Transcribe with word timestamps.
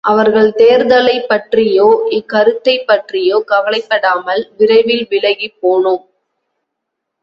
அவர்கள் 0.03 0.53
தேர்தலைப் 0.57 1.27
பற்றியோ, 1.27 2.07
இக்கருத்தைப் 2.09 2.85
பற்றியோ 2.85 3.43
கவலைப்படாமல், 3.45 4.51
விரைவில் 4.57 5.07
விலகிப் 5.09 5.57
போனோம். 5.61 6.05